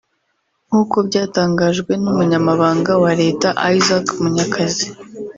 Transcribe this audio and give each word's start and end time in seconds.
nk’uko 0.67 0.97
byatangajwe 1.07 1.91
n’umunyamabanga 2.03 2.91
wa 3.03 3.11
Leta 3.21 3.47
Isaac 3.77 4.07
Munyakazi 4.21 4.85